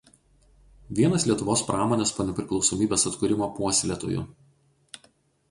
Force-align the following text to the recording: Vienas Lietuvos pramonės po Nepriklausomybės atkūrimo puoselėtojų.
Vienas 0.99 1.25
Lietuvos 1.31 1.63
pramonės 1.67 2.13
po 2.15 2.25
Nepriklausomybės 2.31 3.07
atkūrimo 3.11 3.51
puoselėtojų. 3.61 4.27